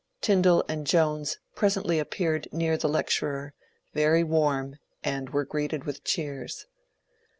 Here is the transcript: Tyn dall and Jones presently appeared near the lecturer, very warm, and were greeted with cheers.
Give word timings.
Tyn 0.19 0.41
dall 0.41 0.63
and 0.67 0.87
Jones 0.87 1.37
presently 1.53 1.99
appeared 1.99 2.47
near 2.51 2.75
the 2.75 2.89
lecturer, 2.89 3.53
very 3.93 4.23
warm, 4.23 4.79
and 5.03 5.29
were 5.29 5.45
greeted 5.45 5.83
with 5.83 6.03
cheers. 6.03 6.65